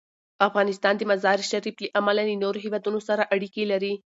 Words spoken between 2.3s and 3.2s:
نورو هېوادونو